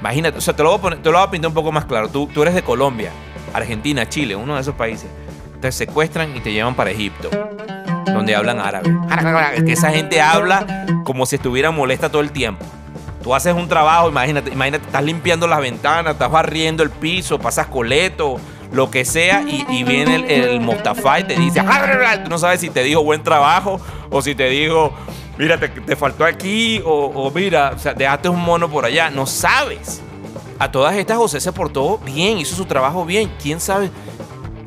Imagínate, 0.00 0.38
o 0.38 0.40
sea, 0.40 0.56
te 0.56 0.62
lo 0.62 0.70
voy 0.70 0.78
a, 0.78 0.82
poner, 0.82 1.02
te 1.02 1.10
lo 1.10 1.18
voy 1.18 1.26
a 1.26 1.30
pintar 1.30 1.48
un 1.48 1.54
poco 1.54 1.72
más 1.72 1.84
claro. 1.84 2.08
Tú, 2.08 2.26
tú 2.32 2.42
eres 2.42 2.54
de 2.54 2.62
Colombia, 2.62 3.10
Argentina, 3.52 4.08
Chile, 4.08 4.34
uno 4.34 4.54
de 4.54 4.62
esos 4.62 4.74
países. 4.74 5.10
Te 5.60 5.70
secuestran 5.72 6.34
y 6.34 6.40
te 6.40 6.52
llevan 6.52 6.74
para 6.74 6.90
Egipto, 6.90 7.28
donde 8.06 8.34
hablan 8.34 8.60
árabe. 8.60 8.90
Que 9.64 9.72
esa 9.72 9.90
gente 9.90 10.22
habla 10.22 10.86
como 11.04 11.26
si 11.26 11.36
estuviera 11.36 11.70
molesta 11.70 12.08
todo 12.08 12.22
el 12.22 12.32
tiempo. 12.32 12.64
Tú 13.22 13.34
haces 13.34 13.54
un 13.54 13.68
trabajo, 13.68 14.08
imagínate, 14.08 14.50
imagínate, 14.50 14.86
estás 14.86 15.04
limpiando 15.04 15.46
las 15.46 15.60
ventanas, 15.60 16.14
estás 16.14 16.30
barriendo 16.30 16.82
el 16.82 16.88
piso, 16.88 17.38
pasas 17.38 17.66
coleto, 17.66 18.40
lo 18.72 18.90
que 18.90 19.04
sea, 19.04 19.42
y, 19.42 19.82
viene 19.84 20.16
el, 20.16 20.24
el 20.30 20.62
y 20.62 21.24
te 21.24 21.34
dice, 21.34 21.62
tú 22.24 22.30
no 22.30 22.38
sabes 22.38 22.60
si 22.60 22.70
te 22.70 22.82
dijo 22.82 23.02
buen 23.02 23.22
trabajo 23.22 23.80
o 24.10 24.22
si 24.22 24.34
te 24.34 24.48
dijo 24.48 24.92
mira, 25.40 25.58
te, 25.58 25.96
faltó 25.96 26.24
aquí, 26.24 26.82
o, 26.84 27.30
mira, 27.34 27.74
o 27.74 27.94
dejaste 27.94 28.28
un 28.28 28.40
mono 28.40 28.68
por 28.68 28.84
allá. 28.84 29.10
No 29.10 29.26
sabes. 29.26 30.02
A 30.58 30.70
todas 30.70 30.94
estas 30.96 31.16
José 31.16 31.40
se 31.40 31.52
portó 31.52 31.98
bien, 31.98 32.38
hizo 32.38 32.54
su 32.54 32.66
trabajo 32.66 33.06
bien. 33.06 33.32
¿Quién 33.42 33.58
sabe? 33.58 33.90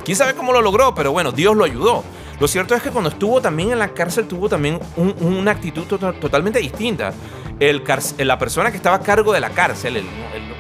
¿Quién 0.04 0.18
sabe 0.18 0.34
cómo 0.34 0.52
lo 0.52 0.62
logró? 0.62 0.96
Pero 0.96 1.12
bueno, 1.12 1.32
Dios 1.32 1.56
lo 1.56 1.64
ayudó. 1.64 2.04
Lo 2.40 2.48
cierto 2.48 2.74
es 2.74 2.82
que 2.82 2.90
cuando 2.90 3.12
estuvo 3.12 3.40
también 3.40 3.72
en 3.72 3.80
la 3.80 3.90
cárcel 3.90 4.28
tuvo 4.28 4.50
también 4.50 4.80
una 4.98 5.52
actitud 5.52 5.84
totalmente 5.86 6.60
distinta. 6.60 7.14
El 7.60 7.84
la 8.18 8.40
persona 8.40 8.72
que 8.72 8.78
estaba 8.78 8.96
a 8.96 9.02
cargo 9.02 9.32
de 9.32 9.40
la 9.40 9.52
cárcel, 9.52 9.98
el, 9.98 10.06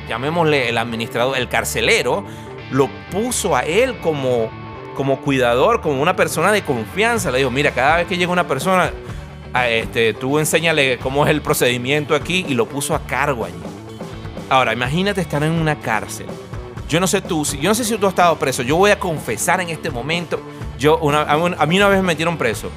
llamémosle 0.07 0.69
el 0.69 0.77
administrador, 0.77 1.35
el 1.35 1.49
carcelero, 1.49 2.23
lo 2.73 2.89
puso 3.11 3.55
a 3.55 3.61
él 3.61 3.97
como, 3.99 4.49
como 4.95 5.21
cuidador, 5.21 5.79
como 5.79 6.01
una 6.01 6.15
persona 6.15 6.51
de 6.51 6.63
confianza. 6.63 7.31
Le 7.31 7.37
dijo, 7.37 7.51
mira, 7.51 7.71
cada 7.71 7.97
vez 7.97 8.07
que 8.07 8.17
llega 8.17 8.31
una 8.31 8.47
persona, 8.47 8.91
este, 9.67 10.13
tú 10.13 10.39
enséñale 10.39 10.97
cómo 10.97 11.23
es 11.25 11.31
el 11.31 11.41
procedimiento 11.41 12.15
aquí 12.15 12.45
y 12.47 12.55
lo 12.55 12.67
puso 12.67 12.95
a 12.95 13.05
cargo 13.05 13.45
allí. 13.45 13.55
Ahora, 14.49 14.73
imagínate 14.73 15.21
estar 15.21 15.41
en 15.43 15.51
una 15.51 15.79
cárcel. 15.79 16.27
Yo 16.89 16.99
no 16.99 17.07
sé 17.07 17.21
tú, 17.21 17.45
yo 17.45 17.69
no 17.69 17.75
sé 17.75 17.85
si 17.85 17.97
tú 17.97 18.07
has 18.07 18.11
estado 18.11 18.37
preso. 18.37 18.61
Yo 18.61 18.75
voy 18.75 18.91
a 18.91 18.99
confesar 18.99 19.61
en 19.61 19.69
este 19.69 19.89
momento. 19.89 20.39
Yo, 20.77 20.99
a 21.09 21.65
mí 21.65 21.77
una 21.77 21.87
vez 21.87 22.01
me 22.01 22.07
metieron 22.07 22.37
preso 22.37 22.69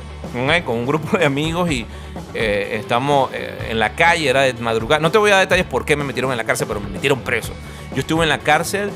con 0.64 0.76
un 0.76 0.86
grupo 0.86 1.16
de 1.16 1.24
amigos 1.24 1.70
y 1.70 1.86
eh, 2.34 2.78
estamos 2.80 3.30
eh, 3.32 3.68
en 3.70 3.78
la 3.78 3.94
calle, 3.94 4.28
era 4.28 4.42
de 4.42 4.52
madrugada. 4.54 5.00
No 5.00 5.10
te 5.10 5.18
voy 5.18 5.30
a 5.30 5.36
dar 5.36 5.44
detalles 5.44 5.64
por 5.66 5.84
qué 5.84 5.96
me 5.96 6.04
metieron 6.04 6.30
en 6.30 6.36
la 6.36 6.44
cárcel, 6.44 6.66
pero 6.68 6.80
me 6.80 6.90
metieron 6.90 7.20
preso. 7.20 7.52
Yo 7.94 8.00
estuve 8.00 8.24
en 8.24 8.28
la 8.28 8.38
cárcel, 8.38 8.90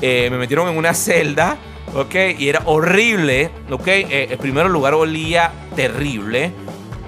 eh, 0.00 0.28
me 0.30 0.38
metieron 0.38 0.68
en 0.68 0.76
una 0.76 0.94
celda, 0.94 1.56
¿ok? 1.94 2.14
Y 2.38 2.48
era 2.48 2.62
horrible, 2.64 3.50
¿ok? 3.70 3.86
el 3.88 4.38
primer 4.38 4.66
lugar 4.66 4.94
olía 4.94 5.52
terrible. 5.74 6.52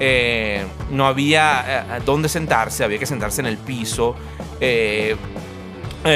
Eh, 0.03 0.65
no 0.91 1.07
había 1.07 1.99
eh, 1.99 2.01
dónde 2.07 2.31
sentarse, 2.31 2.83
había 2.83 2.99
que 2.99 3.05
sentarse 3.05 3.43
en 3.43 3.47
el 3.47 3.59
piso. 3.59 4.17
Eh, 4.59 5.15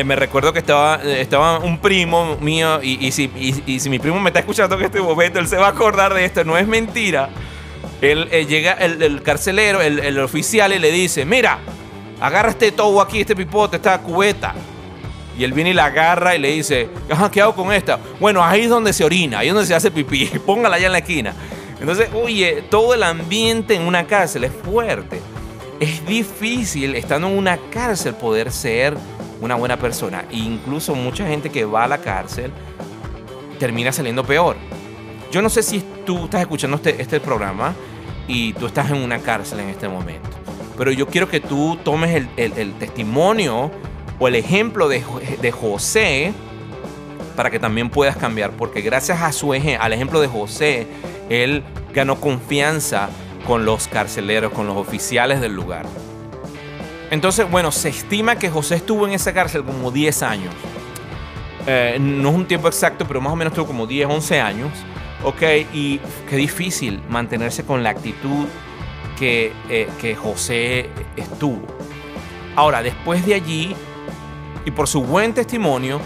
me 0.07 0.17
recuerdo 0.17 0.55
que 0.55 0.61
estaba, 0.61 1.03
estaba 1.03 1.59
un 1.59 1.77
primo 1.77 2.39
mío 2.41 2.83
y, 2.83 3.13
si, 3.13 3.29
si, 3.79 3.91
mi 3.91 3.99
primo 3.99 4.19
me 4.19 4.31
está 4.31 4.41
escuchando 4.41 4.77
en 4.77 4.87
este 4.87 5.03
momento, 5.03 5.39
él 5.39 5.47
se 5.47 5.59
va 5.59 5.67
a 5.67 5.71
acordar 5.71 6.15
de 6.15 6.25
esto, 6.25 6.43
no 6.43 6.57
es 6.57 6.67
mentira. 6.67 7.29
Él 8.01 8.31
llega 8.49 8.73
el, 8.73 9.21
carcelero, 9.23 9.83
el, 9.83 10.19
oficial, 10.21 10.73
y 10.73 10.79
le 10.79 10.91
dice, 10.91 11.27
mira, 11.27 11.59
agarra 12.19 12.49
este 12.51 12.73
todo 12.73 12.99
aquí, 13.03 13.21
este 13.21 13.37
pipote, 13.37 13.77
esta 13.77 14.01
cubeta. 14.01 14.55
Y 15.39 15.45
él 15.45 15.53
viene 15.53 15.71
y 15.71 15.75
la 15.75 15.87
agarra 15.87 16.35
y 16.35 16.39
le 16.39 16.53
dice, 16.53 16.89
¿qué 17.33 17.41
hago 17.41 17.55
con 17.55 17.73
esta? 17.73 17.99
Bueno, 18.21 18.45
ahí 18.45 18.63
es 18.63 18.69
donde 18.69 18.93
se 18.93 19.05
orina, 19.05 19.41
ahí 19.41 19.49
es 19.49 19.55
donde 19.55 19.67
se 19.67 19.75
hace 19.75 19.91
pipí, 19.91 20.27
póngala 20.47 20.77
allá 20.77 20.87
en 20.87 20.93
la 20.93 20.99
esquina. 20.99 21.35
Entonces, 21.81 22.09
oye, 22.15 22.65
todo 22.71 22.95
el 22.95 23.03
ambiente 23.03 23.75
en 23.75 23.83
una 23.83 24.07
cárcel 24.07 24.45
es 24.45 24.53
fuerte. 24.53 25.21
Es 25.81 26.07
difícil, 26.07 26.95
estando 26.95 27.27
en 27.29 27.37
una 27.37 27.59
cárcel, 27.71 28.15
poder 28.15 28.53
ser 28.53 28.97
una 29.41 29.57
buena 29.57 29.77
persona. 29.77 30.25
E 30.31 30.37
incluso 30.37 30.95
mucha 30.95 31.27
gente 31.27 31.51
que 31.51 31.65
va 31.65 31.85
a 31.85 31.89
la 31.89 31.99
cárcel 31.99 32.53
termina 33.59 33.93
saliendo 33.93 34.25
peor. 34.25 34.57
Yo 35.31 35.43
no 35.43 35.51
sé 35.51 35.63
si 35.63 35.85
tú 36.07 36.25
estás 36.25 36.43
escuchando 36.43 36.77
este, 36.77 37.03
este 37.03 37.19
programa 37.19 37.75
y 38.29 38.53
tú 38.55 38.67
estás 38.67 38.91
en 38.91 38.99
una 38.99 39.19
cárcel 39.19 39.61
en 39.61 39.69
este 39.69 39.89
momento. 39.89 40.31
Pero 40.77 40.91
yo 40.91 41.07
quiero 41.07 41.29
que 41.29 41.41
tú 41.41 41.79
tomes 41.85 42.27
el, 42.37 42.73
testimonio 42.75 43.71
o 44.19 44.29
el 44.29 44.35
ejemplo 44.37 44.89
de, 44.89 45.03
José 45.51 46.33
para 47.37 47.51
que 47.51 47.59
también 47.59 47.91
puedas 47.91 48.17
cambiar. 48.17 48.53
Porque 48.53 48.81
gracias 48.81 49.23
a 49.23 49.33
su 49.33 49.53
al 49.53 49.93
ejemplo 49.93 50.21
de 50.21 50.29
José, 50.29 50.87
él 51.29 51.63
ganó 51.93 52.21
confianza 52.21 53.09
con 53.47 53.65
los 53.65 53.89
carceleros, 53.89 54.53
con 54.53 54.67
los 54.67 54.77
oficiales 54.77 55.41
del 55.41 55.55
lugar. 55.55 55.87
Entonces, 57.11 57.49
bueno, 57.51 57.71
se 57.71 57.91
estima 57.91 58.37
que 58.37 58.51
José 58.51 58.77
estuvo 58.77 59.07
en 59.07 59.13
esa 59.13 59.33
cárcel 59.33 59.65
como 59.65 59.91
10 59.91 60.23
años. 60.23 60.55
Eh, 61.67 61.97
no 62.01 62.31
es 62.31 62.35
un 62.35 62.47
tiempo 62.47 62.69
exacto, 62.69 63.07
pero 63.07 63.21
más 63.21 63.33
o 63.33 63.37
menos 63.37 63.53
estuvo 63.53 63.67
como 63.67 63.87
10, 63.87 64.09
11 64.09 64.41
años. 64.41 64.71
Ok, 65.23 65.43
y 65.73 66.01
qué 66.29 66.37
difícil 66.37 67.03
mantenerse 67.09 67.65
con 67.65 67.83
la 67.83 67.91
actitud 67.91 68.47
que, 69.19 69.53
eh, 69.69 69.89
que 70.01 70.15
José 70.15 70.91
estuvo. 71.17 71.63
Ahora, 72.57 72.83
después 72.83 73.25
de 73.25 73.35
allí, 73.35 73.75
y 74.65 74.71
por 74.71 74.89
su 74.89 75.03
buen 75.03 75.35
testimonio, 75.35 76.01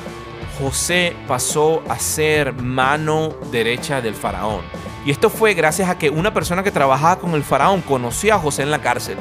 José 0.59 1.17
pasó 1.27 1.83
a 1.88 1.99
ser 1.99 2.53
mano 2.53 3.31
derecha 3.50 4.00
del 4.00 4.15
faraón. 4.15 4.62
Y 5.07 5.11
esto 5.11 5.31
fue 5.31 5.55
gracias 5.55 5.88
a 5.88 5.97
que 5.97 6.11
una 6.11 6.35
persona 6.35 6.62
que 6.62 6.73
trabajaba 6.73 7.21
con 7.21 7.35
el 7.35 7.45
faraón 7.45 7.81
conocía 7.81 8.35
a 8.35 8.38
José 8.38 8.62
en 8.62 8.71
la 8.71 8.81
cárcel. 8.81 9.17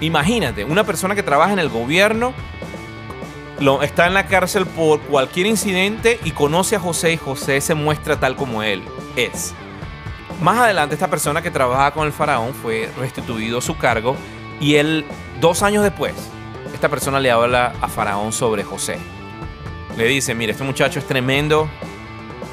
Imagínate, 0.00 0.64
una 0.64 0.84
persona 0.84 1.14
que 1.14 1.22
trabaja 1.22 1.52
en 1.52 1.58
el 1.58 1.68
gobierno 1.68 2.32
lo, 3.58 3.82
está 3.82 4.06
en 4.06 4.14
la 4.14 4.26
cárcel 4.26 4.66
por 4.66 5.00
cualquier 5.00 5.46
incidente 5.46 6.20
y 6.24 6.30
conoce 6.30 6.76
a 6.76 6.80
José 6.80 7.12
y 7.12 7.16
José 7.16 7.60
se 7.60 7.74
muestra 7.74 8.20
tal 8.20 8.36
como 8.36 8.62
él 8.62 8.82
es. 9.16 9.52
Más 10.40 10.58
adelante 10.58 10.94
esta 10.94 11.10
persona 11.10 11.42
que 11.42 11.50
trabajaba 11.50 11.90
con 11.90 12.06
el 12.06 12.12
faraón 12.12 12.54
fue 12.54 12.88
restituido 12.96 13.58
a 13.58 13.62
su 13.62 13.76
cargo 13.76 14.16
y 14.60 14.76
él, 14.76 15.04
dos 15.40 15.64
años 15.64 15.82
después, 15.82 16.14
esta 16.78 16.88
persona 16.88 17.18
le 17.18 17.28
habla 17.28 17.72
a 17.80 17.88
faraón 17.88 18.32
sobre 18.32 18.62
José. 18.62 18.98
Le 19.96 20.04
dice, 20.04 20.32
mire, 20.36 20.52
este 20.52 20.62
muchacho 20.62 21.00
es 21.00 21.06
tremendo, 21.08 21.68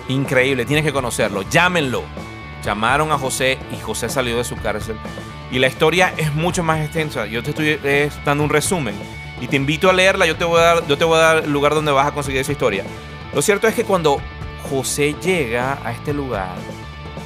increíble, 0.07 0.65
tienes 0.65 0.83
que 0.83 0.91
conocerlo, 0.91 1.43
llámenlo. 1.43 2.01
Llamaron 2.63 3.11
a 3.11 3.19
José 3.19 3.59
y 3.71 3.79
José 3.79 4.09
salió 4.09 4.35
de 4.35 4.43
su 4.43 4.55
cárcel. 4.55 4.97
Y 5.51 5.59
la 5.59 5.67
historia 5.67 6.11
es 6.17 6.33
mucho 6.33 6.63
más 6.63 6.79
extensa. 6.79 7.27
Yo 7.27 7.43
te 7.43 7.51
estoy 7.51 7.79
eh, 7.83 8.09
dando 8.25 8.43
un 8.43 8.49
resumen 8.49 8.95
y 9.39 9.45
te 9.47 9.57
invito 9.57 9.91
a 9.91 9.93
leerla. 9.93 10.25
Yo 10.25 10.35
te 10.35 10.43
voy 10.43 10.59
a 10.59 10.63
dar, 10.63 10.87
yo 10.87 10.97
te 10.97 11.05
voy 11.05 11.19
a 11.19 11.21
dar 11.21 11.43
el 11.43 11.51
lugar 11.51 11.75
donde 11.75 11.91
vas 11.91 12.07
a 12.07 12.11
conseguir 12.11 12.41
esa 12.41 12.51
historia. 12.51 12.83
Lo 13.31 13.43
cierto 13.43 13.67
es 13.67 13.75
que 13.75 13.83
cuando 13.83 14.19
José 14.71 15.13
llega 15.21 15.77
a 15.85 15.91
este 15.91 16.13
lugar, 16.13 16.55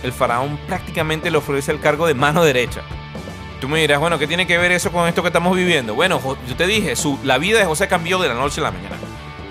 el 0.04 0.12
faraón 0.12 0.60
prácticamente 0.68 1.32
le 1.32 1.38
ofrece 1.38 1.72
el 1.72 1.80
cargo 1.80 2.08
de 2.08 2.14
mano 2.14 2.44
derecha. 2.44 2.82
Tú 3.60 3.68
me 3.68 3.82
dirás, 3.82 4.00
bueno, 4.00 4.18
¿qué 4.18 4.26
tiene 4.26 4.48
que 4.48 4.58
ver 4.58 4.72
eso 4.72 4.92
con 4.92 5.08
esto 5.08 5.22
que 5.22 5.28
estamos 5.28 5.56
viviendo? 5.56 5.94
Bueno, 5.94 6.22
yo 6.48 6.56
te 6.56 6.66
dije, 6.66 6.94
la 7.24 7.38
vida 7.38 7.60
de 7.60 7.66
José 7.66 7.88
cambió 7.90 8.18
de 8.20 8.30
la 8.30 8.34
noche 8.34 8.62
a 8.62 8.66
la 8.66 8.72
mañana. 8.72 8.96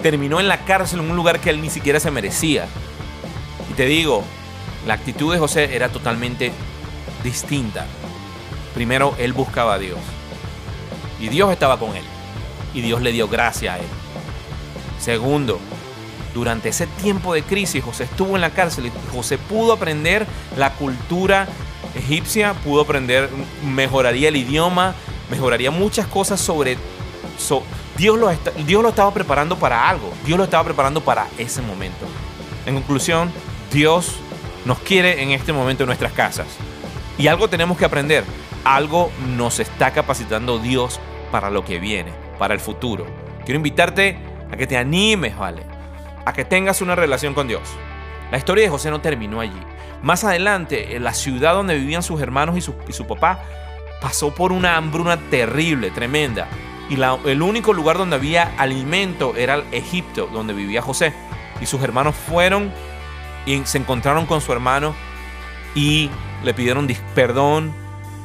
Terminó 0.02 0.40
en 0.40 0.48
la 0.48 0.64
cárcel 0.64 1.00
en 1.00 1.10
un 1.10 1.16
lugar 1.16 1.40
que 1.40 1.50
él 1.50 1.60
ni 1.60 1.68
siquiera 1.68 2.00
se 2.00 2.10
merecía. 2.10 2.66
Y 3.70 3.74
te 3.74 3.84
digo, 3.84 4.24
la 4.86 4.94
actitud 4.94 5.32
de 5.32 5.38
José 5.38 5.76
era 5.76 5.90
totalmente 5.90 6.52
distinta. 7.22 7.84
Primero, 8.74 9.14
él 9.18 9.34
buscaba 9.34 9.74
a 9.74 9.78
Dios. 9.78 9.98
Y 11.20 11.28
Dios 11.28 11.52
estaba 11.52 11.78
con 11.78 11.94
él. 11.94 12.04
Y 12.72 12.80
Dios 12.80 13.02
le 13.02 13.12
dio 13.12 13.28
gracia 13.28 13.74
a 13.74 13.78
él. 13.78 13.86
Segundo, 14.98 15.60
durante 16.32 16.70
ese 16.70 16.86
tiempo 16.86 17.34
de 17.34 17.42
crisis, 17.42 17.84
José 17.84 18.04
estuvo 18.04 18.36
en 18.36 18.40
la 18.40 18.50
cárcel 18.50 18.86
y 18.86 18.92
José 19.14 19.36
pudo 19.36 19.72
aprender 19.72 20.26
la 20.56 20.72
cultura 20.74 21.46
egipcia, 21.98 22.54
pudo 22.64 22.82
aprender, 22.82 23.28
mejoraría 23.62 24.28
el 24.28 24.36
idioma, 24.36 24.94
mejoraría 25.30 25.70
muchas 25.70 26.06
cosas 26.06 26.40
sobre... 26.40 26.76
Dios, 27.96 28.18
lo 28.18 28.30
Dios 28.64 28.82
lo 28.82 28.88
estaba 28.88 29.12
preparando 29.12 29.56
para 29.56 29.88
algo, 29.88 30.12
Dios 30.24 30.38
lo 30.38 30.44
estaba 30.44 30.64
preparando 30.64 31.00
para 31.00 31.26
ese 31.38 31.62
momento. 31.62 32.06
En 32.66 32.74
conclusión, 32.74 33.32
Dios 33.72 34.16
nos 34.64 34.78
quiere 34.80 35.22
en 35.22 35.30
este 35.30 35.52
momento 35.52 35.84
en 35.84 35.88
nuestras 35.88 36.12
casas. 36.12 36.46
Y 37.16 37.26
algo 37.26 37.48
tenemos 37.48 37.76
que 37.78 37.84
aprender. 37.84 38.24
Algo 38.64 39.10
nos 39.36 39.60
está 39.60 39.92
capacitando 39.92 40.58
Dios 40.58 41.00
para 41.30 41.50
lo 41.50 41.64
que 41.64 41.78
viene, 41.78 42.12
para 42.38 42.54
el 42.54 42.60
futuro. 42.60 43.06
Quiero 43.44 43.56
invitarte 43.56 44.18
a 44.52 44.56
que 44.56 44.66
te 44.66 44.76
animes, 44.76 45.36
¿vale? 45.36 45.62
A 46.24 46.32
que 46.32 46.44
tengas 46.44 46.80
una 46.80 46.94
relación 46.94 47.34
con 47.34 47.48
Dios. 47.48 47.62
La 48.30 48.38
historia 48.38 48.64
de 48.64 48.70
José 48.70 48.90
no 48.90 49.00
terminó 49.00 49.40
allí. 49.40 49.60
Más 50.02 50.24
adelante, 50.24 50.98
la 51.00 51.12
ciudad 51.12 51.54
donde 51.54 51.74
vivían 51.74 52.02
sus 52.02 52.20
hermanos 52.20 52.56
y 52.56 52.60
su, 52.60 53.06
papá, 53.06 53.42
pasó 54.00 54.34
por 54.34 54.52
una 54.52 54.76
hambruna 54.76 55.16
terrible, 55.30 55.90
tremenda. 55.90 56.48
Y 56.88 56.98
el 57.28 57.42
único 57.42 57.72
lugar 57.72 57.98
donde 57.98 58.16
había 58.16 58.54
alimento 58.56 59.34
era 59.36 59.56
el 59.56 59.64
Egipto, 59.72 60.28
donde 60.32 60.54
vivía 60.54 60.80
José. 60.80 61.12
Y 61.60 61.66
sus 61.66 61.82
hermanos 61.82 62.14
fueron 62.14 62.72
y 63.44 63.60
se 63.64 63.78
encontraron 63.78 64.26
con 64.26 64.40
su 64.40 64.52
hermano 64.52 64.94
y 65.74 66.10
le 66.44 66.54
pidieron 66.54 66.88
perdón. 67.14 67.72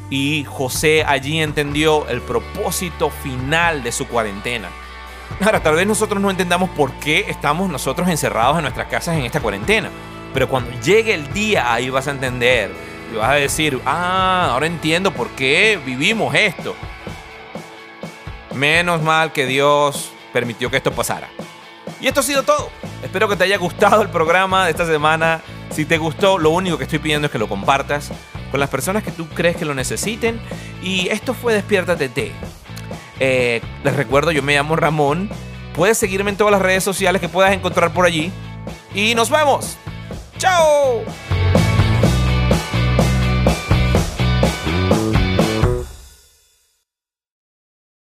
Y 0.10 0.46
José 0.48 1.04
allí 1.04 1.42
entendió 1.42 2.08
el 2.08 2.22
propósito 2.22 3.10
final 3.10 3.84
de 3.84 3.92
su 3.92 4.08
cuarentena. 4.08 4.70
Ahora, 5.42 5.64
tal 5.64 5.76
vez 5.76 5.88
nosotros 5.88 6.22
no 6.22 6.30
entendamos 6.30 6.70
por 6.70 6.92
qué 6.94 7.26
estamos 7.28 7.70
nosotros 7.70 8.08
encerrados 8.08 8.58
en 8.58 8.64
nuestras 8.64 8.88
casas 8.88 9.18
en 9.18 9.24
esta 9.24 9.40
cuarentena. 9.40 9.90
Pero 10.34 10.50
cuando 10.50 10.72
llegue 10.82 11.14
el 11.14 11.32
día, 11.34 11.74
ahí 11.74 11.90
vas 11.90 12.08
a 12.08 12.12
entender. 12.12 12.72
Y 13.12 13.18
vas 13.18 13.30
a 13.30 13.36
decir, 13.36 13.80
ah, 13.86 14.50
ahora 14.52 14.66
entiendo 14.66 15.12
por 15.12 15.30
qué 15.32 15.80
vivimos 15.86 16.34
esto. 16.34 16.76
Menos 18.54 19.02
mal 19.02 19.32
que 19.32 19.46
Dios 19.46 20.12
permitió 20.32 20.70
que 20.72 20.78
esto 20.78 20.92
pasara. 20.92 21.30
Y 22.02 22.08
esto 22.08 22.20
ha 22.20 22.24
sido 22.24 22.44
todo. 22.44 22.70
Espero 23.04 23.28
que 23.28 23.36
te 23.36 23.44
haya 23.44 23.58
gustado 23.58 24.02
el 24.02 24.10
programa 24.10 24.66
de 24.66 24.72
esta 24.72 24.86
semana. 24.86 25.42
Si 25.72 25.86
te 25.86 25.98
gustó, 25.98 26.38
lo 26.38 26.50
único 26.50 26.78
que 26.78 26.84
estoy 26.84 27.00
pidiendo 27.00 27.28
es 27.28 27.32
que 27.32 27.40
lo 27.40 27.48
compartas 27.48 28.12
con 28.52 28.60
las 28.60 28.70
personas 28.70 29.04
que 29.04 29.12
tú 29.12 29.28
crees 29.30 29.56
que 29.56 29.66
lo 29.66 29.74
necesiten. 29.74 30.40
Y 30.82 31.08
esto 31.10 31.34
fue 31.34 31.54
Despiértate 31.54 32.10
T. 32.10 32.32
Eh, 33.20 33.62
les 33.84 33.96
recuerdo, 33.96 34.32
yo 34.32 34.44
me 34.44 34.56
llamo 34.56 34.76
Ramón. 34.76 35.30
Puedes 35.76 35.98
seguirme 35.98 36.30
en 36.30 36.38
todas 36.38 36.52
las 36.52 36.62
redes 36.62 36.84
sociales 36.84 37.22
que 37.22 37.30
puedas 37.30 37.54
encontrar 37.54 37.94
por 37.94 38.06
allí. 38.06 38.32
Y 38.94 39.16
nos 39.16 39.30
vemos. 39.30 39.78
Tchau! 40.44 41.06